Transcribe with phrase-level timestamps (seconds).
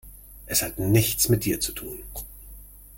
[0.47, 1.99] Es hat nichts mit dir zu tun.